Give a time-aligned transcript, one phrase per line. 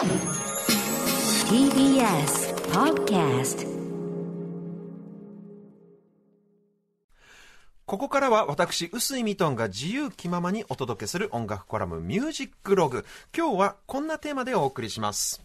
[0.00, 0.08] TBS
[2.72, 3.68] Podcast
[7.84, 13.04] ここからは私、臼井ミトンが自由気ままにお届けする音楽コラムミュージックログ。
[13.36, 15.42] 今日はこんなテーマでお送りします。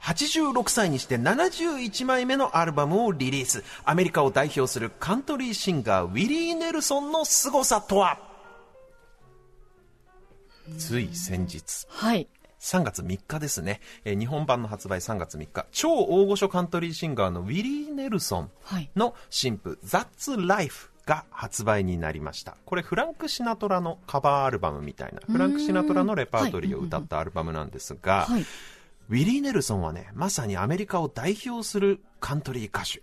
[0.00, 3.62] 86歳にして71枚目のアルバムをリリース。
[3.84, 8.18] アメリカを代表するカントリーシンガー、ウィリー・ネルソンの凄さとは？
[10.78, 11.86] つい先日。
[11.88, 12.26] はい。
[12.60, 15.66] 3月3日ですね、えー日本版の発売3月3日。
[15.70, 18.90] 超大御所カントリーシンガーのウィリー・ネルソンはい。
[18.96, 22.56] の新譜「That's Life」が発売になりました。
[22.66, 28.42] これフランク・シナトラのカバーアルバムみたいなフランク・シナトラのレパートリーを歌ったアルバムなんですが、はい。
[28.42, 33.00] ウィリー・ネルソンはねまさにアメリカを代表するカントリー歌手、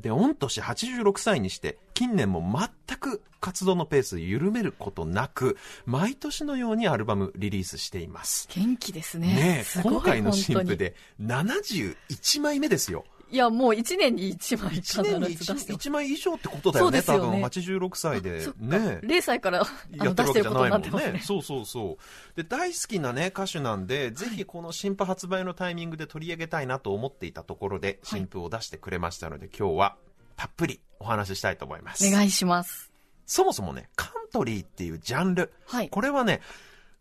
[0.00, 5.56] で御年86歳にして近年も全く活動のペース緩めることなく
[5.86, 9.28] 毎年のようにアルバムリリースしています元気ですね。
[9.28, 13.04] ね今回の新譜で71枚目ですよ。
[13.30, 19.00] いや、もう一年に一枚必ず1年に出してます 1, 枚以上ってことだよね、よね多分86歳でね。
[19.04, 21.20] 0歳からあやってるわけじゃないもんねね。。
[21.24, 22.36] そうそうそう。
[22.36, 29.96] で、大好きなね、歌手なんで、ぜひこの新譜発売のタイミングで取り上げたいなと思っていたところで、はい新譜を出してくれましたので、今日は
[30.36, 32.06] たっぷりお話ししたいと思います。
[32.06, 32.90] お願いします。
[33.26, 35.52] そもそもね、カントリーっていうジャンル。
[35.66, 35.88] はい。
[35.88, 36.40] これはね、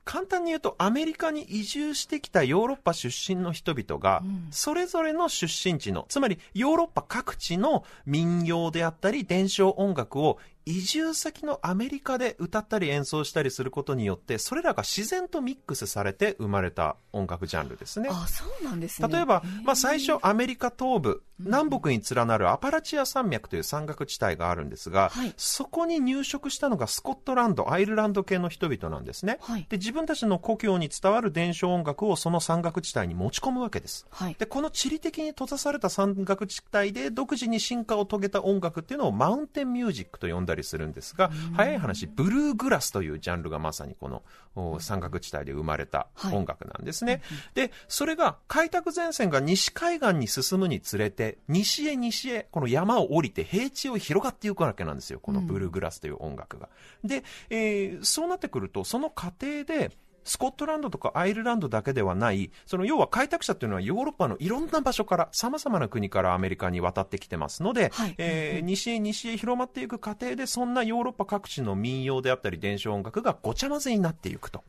[0.04, 18.10] 簡単に言うとアメリカに移住してきたヨーロッパ出身の人々がうんそれぞれの出身地のつまりヨーロッパ各地の民謡であったり伝承音楽を移住先のアメリカで歌ったり演奏したりすることによってそれらが自然とミックスされて生まれた音楽ジャンルですね。
[18.12, 19.08] あ、そうなんですね。
[19.08, 34.36] 例えばまあ、最初アメリカ東部南北に連なるアパラチア山脈という山岳地帯があるんですが、はいそこに入植したのがスコットランドアイルランド系の人々なんですね、はいで自分たちの故郷に伝わる伝承音楽をその山岳地帯に持ち込むわけですはい。
[34.38, 44.24] でこの地理的に閉ざされた山岳地帯で独自に進化を遂げた音楽っていうのをマウンテンミュージックと呼んだりするんですが早い話ブルーグラスというジャンルがまさにこの
[44.56, 46.36] お山岳地帯で生まれたはい。
[46.36, 47.22] 音楽なんですね、
[47.54, 56.70] でそれが開拓前線が西海岸に進むにつれて西へ西へこの山を降りて平地を広がっていくわけなんですよこのブルーグラスという音楽が、
[57.04, 59.92] で、えーそうなってくるとその過程で
[60.24, 74.64] スコットランドとかアイルランドだけではない、その要は開拓者っていうのはヨーロッパのいろんな場所から、様々な国からアメリカに渡ってきてますので、はいえー西へ西へ広まっていく過程で、そんなヨーロッパ各地の民謡であったり伝承音楽がごちゃ混ぜになっていくと。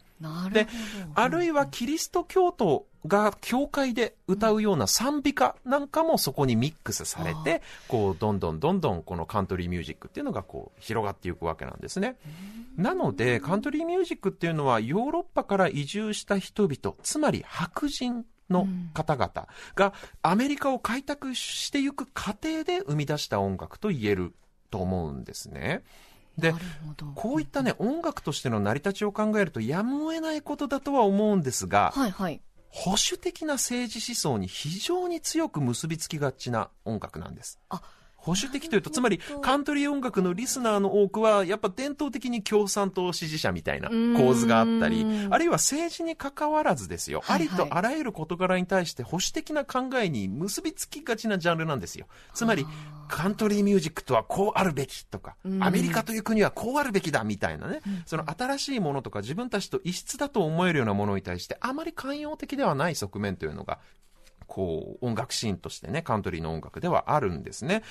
[0.51, 0.67] で。
[1.15, 12.17] あるいはキリスト教徒が教会で歌うような賛美歌なんかもそこにミックスされて、こう、どんどんどんどんこのカントリーミュージックっていうのがこう、広がっていくわけなんですね。
[12.77, 24.35] なので、カントリーミュージックっていうのはヨーロッパから移住した人々、つまり白人の方々がアメリカを開拓していく過程で生み出した音楽と言える
[24.71, 25.83] と思うんですね。
[26.39, 26.55] で。
[27.15, 32.41] こういったね、音楽としての成り立ちを考えるとやむを得ないことだとは思うんですが、はいはい。
[32.69, 37.61] 保守的な政治思想に非常に強く結びつきがちな音楽なんです。
[37.69, 37.83] あ、
[38.23, 52.07] 保守的というと、つまりカントリー音楽のリスナーの多くは、やっぱ伝統的に共産党支持者みたいな構図があったり、あるいは政治に関わらずですよ、はいはいありとあらゆる事柄に対して保守的な考えに結びつきがちなジャンルなんですよ。
[52.35, 52.67] つまり、
[53.09, 63.79] カントリーミュージックとはこうあるべきとか、アメリカという国はこうあるべきだみたいなね、その新しいものとか自分たちと異質だと思えるようなものに対して、あまり寛容的ではない側面というのが、
[64.53, 67.83] こう、音楽シーンとしてね、カントリーの音楽ではあるんですね。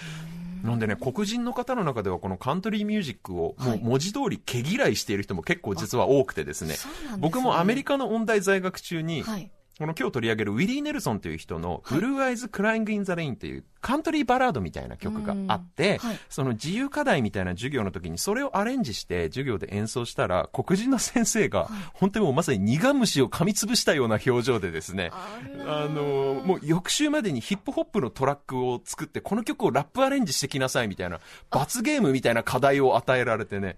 [0.63, 6.75] なんでね、黒人の方の中ではこのカントリーミュージックをもはいう文字通り毛嫌いしている人も結構実は多くてですね
[7.17, 9.51] 僕もアメリカの音大在学中に、はい。
[9.79, 16.19] この今日取り上げるウィリー・ネルソンという人の Blue Eyes Crying in the Rain というカントリーバラードみたいな曲があって、うんはい。
[16.29, 31.19] その自由課題みたいな授業の時にそれをアレンジして授業で演奏したら黒人の先生が本当にもうまさに苦虫を噛みつぶしたような表情でですね、あのもう翌週までにヒップホップのトラックを作ってこの曲をラップアレンジしてきなさいみたいな
[31.49, 33.77] 罰ゲームみたいな課題を与えられてね。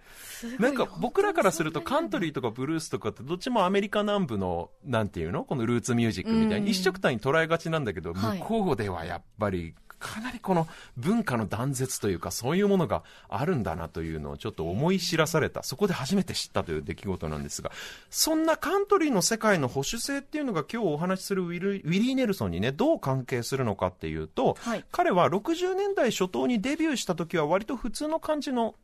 [0.60, 5.45] なんか僕らからするとカントリーとかブルースとかってどっちもアメリカ南部のなんていうの？
[5.45, 8.39] このルーツミュージックみたいに一緒くたに捉えがちなんだけどはい。
[8.39, 9.74] 向こうではやっぱり
[10.04, 10.68] かなりこの
[10.98, 15.64] 文化の断絶というかそういうものがあるんだなというのをちょっと思い知らされた。
[15.64, 17.72] そこで初めて知ったという出来事なんですが。
[18.10, 24.84] そんなカントリーの世界の保守性っていうのが今日お話しするウィルウィリー・ネルソンにねどう関係するのかっていうと、はい。
[24.92, 28.76] 彼は60年代初頭にデビューした時は割と普通の感じの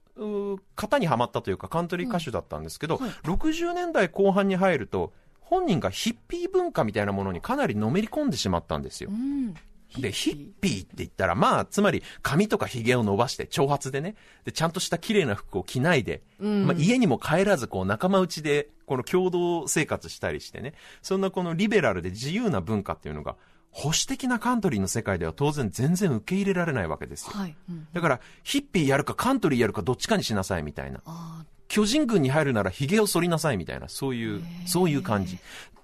[0.75, 3.10] 型にはまったというかカントリー歌手だったんですけど、はい。
[3.24, 5.12] 60年代後半に入ると
[5.42, 9.10] 本人がヒッピー文化みたいなものにかなりのめり込んでしまったんですよ。
[9.12, 9.13] う。
[9.13, 9.56] ん。
[9.97, 14.15] で、ヒッピーって言ったら、まあ、つまり髪とか髭を伸ばして、長髪でね、
[14.45, 23.36] で、ちゃんとした綺麗な服を着ないで、うんまあ、家にも帰らず、こう、仲間内で、この共同生活したりしてね、そんなこのリベラルで自由な文化っていうのが、
[23.71, 27.33] 保守的なカントリーの世界では当然全然受け入れられないわけですよ。
[27.33, 27.56] はい。
[27.69, 27.88] うん。
[27.94, 31.01] だから、ヒッピーやるかカントリーやるかどっちかにしなさいみたいな。
[31.06, 35.38] あ巨人軍に入るなら髭を剃りなさいみたいな、そういう、そういう感じ。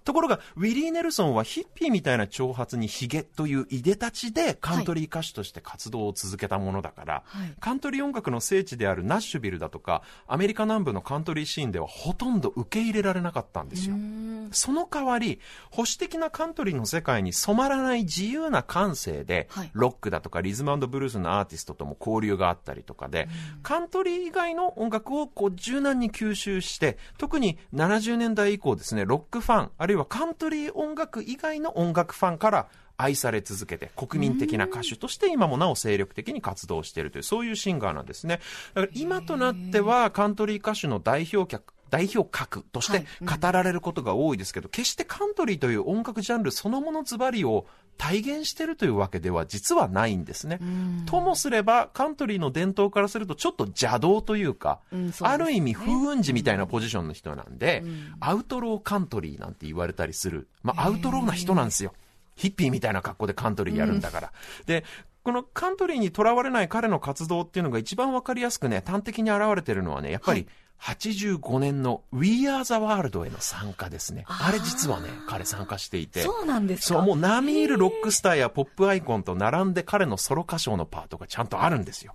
[0.06, 13.96] ところが、ウィリー・ネルソンはヒッピーみたいな長髪にヒゲといういでたちでカントリー歌手として活動を続けたものだから、はいカントリー音楽の聖地であるナッシュビルだとか、アメリカ南部のカントリーシーンではほとんど受け入れられなかったんですよ。
[13.96, 14.50] ん。
[14.52, 15.40] その代わり、
[15.72, 23.28] 保守的なカントリーの世界に染まらない自由な感性で、はいロックだとかリズムブルースのアーティストとも交流があったりとかで、
[23.64, 38.40] カントリー以外の音楽をこう柔軟に吸収して、特に70年代以降ですね、ロックファン、あるいはカントリー音楽以外の音楽ファンから愛され続けて、国民的な歌手として今もなお精力的に活動しているという、そういうシンガーなんですね。
[38.74, 47.66] だから今となっては、カントリー歌手の代表客、代表格として語られることが多いですけど、決してカントリーという音楽ジャンルそのものズバリを
[47.98, 50.60] 体現しているというわけでは実はないんですね。
[51.06, 60.48] ともすれば、カントリーの伝統からするとちょっと邪道というか、うんそうねある意味風雲児みたいなポジションの人なんで、んアウトローカントリーなんて言われたりする。
[60.64, 61.94] まあ、アウトローな人なんですよ。
[62.36, 64.34] ヒッピーみたいな格好でカントリーやるんだから。
[64.66, 64.84] で、
[65.24, 70.48] このカントリーにとらわれない彼の活動っていうのが一番わかりやすくね、端的に現れてるのはね、やっぱり、
[70.82, 74.26] 85年の We Are the World への参加ですね。
[74.28, 76.22] あれ実はね、彼参加していて。
[76.22, 77.00] そうなんですか？
[77.00, 82.14] そう、もう並みいるロックスターやポップアイコンと並んで彼のソロ歌唱のパートがちゃんとあるんですよ。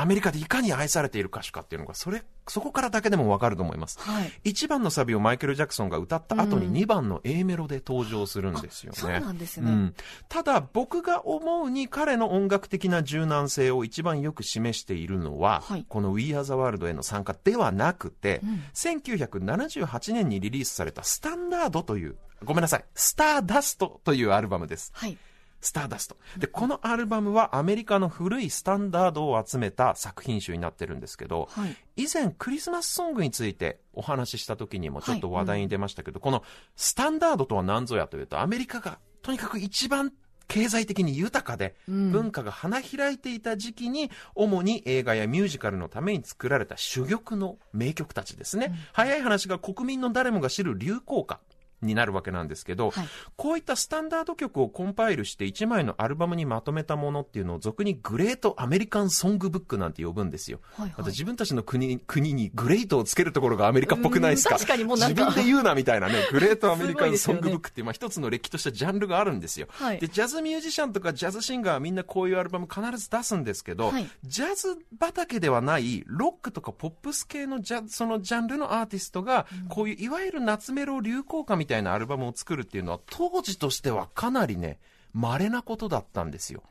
[0.00, 3.98] アメリカでいかに愛されている歌手かっていうのが、それ、そこからだけでもわかると思います。
[3.98, 4.32] はい。
[4.44, 8.98] 1番のサビをマイケル・ジャクソンが歌った後に2番の A メロで登場するんですよね。
[8.98, 9.70] そうなんですね。
[9.70, 9.94] うん、
[10.28, 24.90] ただ僕が思うに彼の音楽的な柔軟性を一番よく示しているのは、はいこの We Are the World への参加ではなくて、うん1978年にリリースされたスタンダードという、ごめんなさい、スターダストというアルバムです。
[24.94, 25.16] はい。
[25.66, 26.16] スターダスト。
[26.38, 32.04] で、このアルバムはアメリカの古いスタンダードを集めた作品集になってるんですけど、はい。
[32.04, 36.44] 以前クリスマスソングについてお話しした時にもちょっと話題に出ましたけど、この
[36.76, 40.12] スタンダードとは何ぞやというと、アメリカがとにかく一番
[40.46, 48.72] 経済的に豊かで、うん文化が花開いていた時期に、主に映画やミュージカルのために作られた珠玉の名曲たちですね。
[48.92, 51.40] 早い話が国民の誰もが知る流行歌。
[51.82, 53.08] になるわけなんですけど、はい。
[53.36, 60.60] こういったスタンダード曲をコンパイルして1枚のアルバムにまとめたものっていうのを俗にグレートアメリカンソングブックなんて呼ぶんですよ。
[60.74, 60.94] はいはい。
[60.98, 64.54] また自分たちの国国にグレートをつけるところがアメリカっぽくないですか？
[64.56, 69.68] うん確かにもう自分で言うなみたいなね、 グレートアメリカンソングブックっていう、まあ一つの歴史としたジャンルがあるんですよ。
[69.70, 69.98] はい。
[69.98, 74.08] で、ジャズミュージシャンとかジャズシンガーはみんなこういうアルバム必ず出すんですけど、はい。
[74.24, 84.78] ジャズ畑ではないロックとかポップス系のジャそのジャンルのアーティストが、こういういわゆる夏メロ流行歌みたいなアルバムを作るっていうのは当時としてはかなりね、
[85.12, 86.62] 稀なことだったんですよ。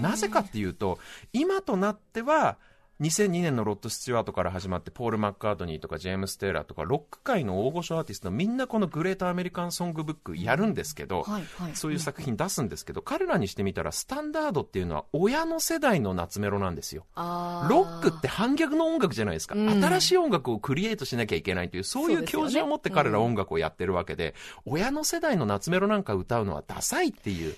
[0.00, 0.98] なぜかっていうと、
[1.32, 2.58] 今となっては、
[3.00, 11.76] 2002年のロッド・スチュワートから始まって、ポール・マッカートニーとかジェームス・テイラーとか、ロック界の大御所アーティスト、みんなこのグレート・アメリカン・ソングブックやるんですけど、はいはい。
[11.76, 17.06] そういう作品出すんですけど、彼らにしてみたら、スタンダードっていうのは親の世代の夏メロなんですよ。
[17.14, 19.68] ロックって反逆の音楽じゃないですか、うん。
[19.84, 24.34] 新しい音楽をクリエイトしなきゃいけないという、そういう教授を持って彼ら音楽をやってるわけで、
[24.66, 27.54] 親の世代の夏メロなんか歌うのはダサいっていう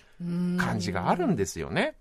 [0.59, 1.95] 感じがあるんですよね。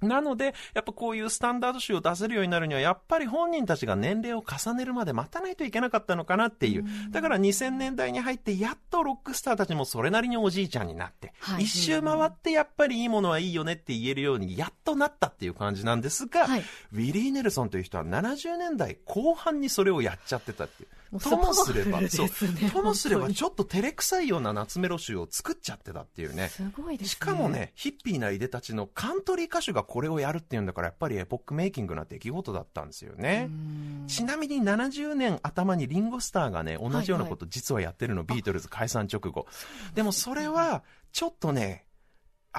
[0.00, 6.84] なので、やっぱこういうスタンダード集を出せるようになるには、やっぱり本人たちが年齢を重ねるまで待たないといけなかったのかなっていう。
[7.10, 20.88] だから2000年代に入って、やっとロックスターたちもそれなりにおじいちゃんになって、はい一周回ってやっぱりいいものはいいよねって言えるように、やっとなったっていう感じなんですが、はいウィリー・ネルソンという人は70年代後半にそれをやっちゃってたっていう。
[21.22, 26.48] ともすれば、パワフルですねともすればちょっと照れくさいような夏メロ集を作っちゃってたっていうね。
[26.48, 27.10] すごいですね。
[27.10, 33.48] しかもね、ヒッピーないでたちのカントリー歌手がこれをやるっていうんだから、やっぱりエポックメイキングな出来事だったんですよね。
[34.06, 39.46] ちなみに70年頭にリンゴスターがね、同じようなこと実はやってるの、ビートルズ解散直後。
[39.94, 41.86] でもそれは、ちょっとね、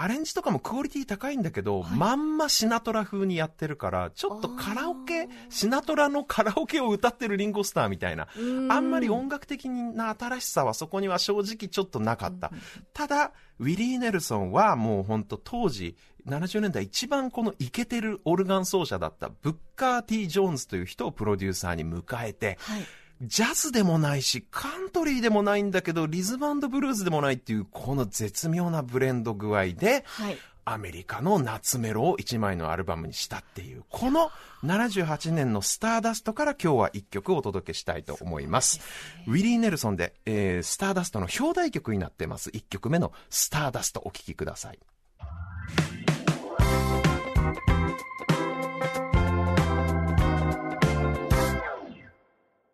[0.02, 8.28] アレンジとかもクオリティ高いんだけど、まんまシナトラ風にやってるから、ちょっとカラオケ、シナトラのカラオケを歌ってるリンゴスターみたいな、
[8.70, 12.52] あんまり音楽的な新しさはそこには正直ちょっとなかった。
[12.94, 22.82] ただ、ウィリー・ネルソンはもう本当当時、70年代一番このイケてるオルガン奏者だったブッカー・ティ・ジョーンズという人をプロデューサーに迎えて、はい。
[23.22, 30.38] ジャズでもないし、カントリーでもないんだけど、リズムブルースでもないっていう、この絶妙なブレンド具合で、はい。
[30.66, 34.30] アメリカの夏メロを1枚のアルバムにしたっていう、この
[34.64, 38.80] 78年のスターダストから今日は1曲お届けしたいと思います。
[39.26, 42.52] ウィリー・ネルソンで、えースターダストの表題曲になってます。
[42.52, 44.80] 1曲目のスターダストお聴きください。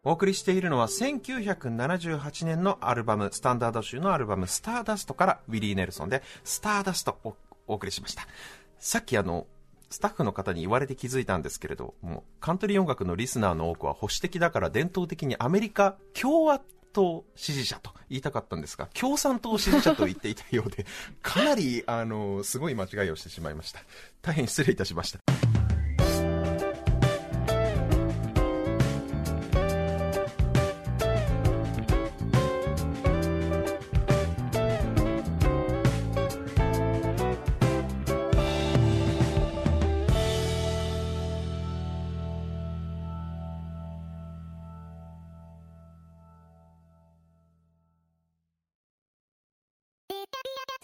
[0.08, 7.36] お送りしているのは1978年のアルバム、スタンダード集のアルバム、スターダストからウィリー・ネルソンで、スターダストを
[7.66, 8.28] お送りしました。
[8.78, 9.48] さっきあの、
[9.90, 16.62] スタッフの方に言われて気づいたんですけれど、もうカントリー音楽のリスナーの多くは保守的だから伝統的にアメリカ共和
[16.94, 20.86] 党支持者と言いたかったんですが、共産党支持者と言っていたようで、
[21.24, 23.80] かなり、あの、すごい間違いをしてしまいました。
[24.22, 25.20] 大変失礼いたしました。「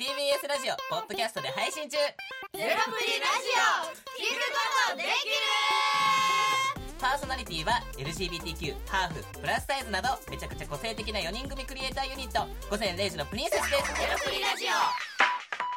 [0.01, 1.95] TBS ラジオ」ポッドキャストで配信中。
[1.95, 2.09] ゼロ
[2.57, 3.93] プリラジオ。
[4.17, 4.57] 聞くこ
[4.89, 5.13] とできる
[6.99, 12.47] パーソナリティは LGBTQ ハーフプラスサイズなどめちゃくちゃ個性的な4人組クリエイターユニット。
[12.71, 13.93] 午前0時のプリンセスです。
[13.93, 14.65] ゼロプリラジ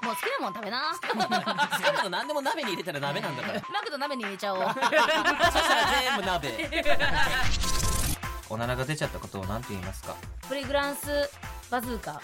[0.02, 0.95] もう好きなもん食べな。
[0.95, 0.99] 好
[1.76, 4.62] きなの何でも鍋に入れたら鍋なんだからマクド鍋に入れちゃおう。
[4.64, 6.71] そしたら全部鍋。
[8.49, 10.14] おならが出ちゃったことを何て言いますか？
[10.49, 11.31] プリグランス
[11.71, 12.21] バズーカ。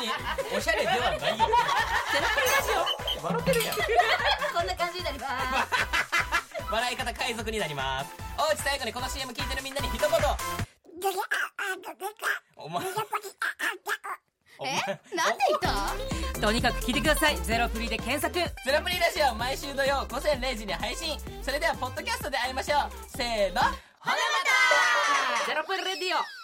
[0.00, 0.08] に
[0.56, 1.20] おしゃれではないよ。
[1.20, 2.70] ゼロプリラジ
[3.20, 3.76] オ笑ってるやん。
[3.76, 5.68] こんな感じになります。
[6.70, 8.10] 笑い方海賊になります。
[8.38, 10.10] おうち最後にこの CM 聞いてるみんなに一言。
[12.56, 12.84] お前
[14.58, 14.74] お前
[15.16, 15.60] なんで言っ
[16.34, 18.42] たとにかく聞いてくださいゼロプリで検索ゼ
[18.72, 24.16] ロプリラジオ毎週土曜午前0時に配信それではポッドキャストで会いましょうせーのほなま
[25.40, 26.39] たゼロプリレディオ